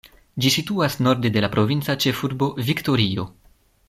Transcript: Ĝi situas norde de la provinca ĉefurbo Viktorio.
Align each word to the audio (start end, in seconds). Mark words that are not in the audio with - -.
Ĝi 0.43 0.51
situas 0.53 0.95
norde 1.07 1.31
de 1.35 1.43
la 1.45 1.49
provinca 1.57 1.95
ĉefurbo 2.05 2.49
Viktorio. 2.71 3.27